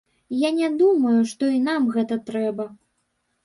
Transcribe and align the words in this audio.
Я 0.35 0.49
не 0.59 0.69
думаю, 0.79 1.19
што 1.33 1.51
і 1.59 1.61
нам 1.69 1.87
гэта 1.99 2.21
трэба. 2.33 2.69